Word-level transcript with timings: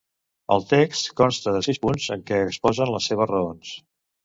El 0.53 0.63
text 0.71 1.11
consta 1.21 1.53
de 1.57 1.61
sis 1.67 1.79
punts, 1.85 2.09
en 2.17 2.25
què 2.33 2.41
exposen 2.47 2.93
les 2.97 3.13
seves 3.13 3.33
raons. 3.37 3.79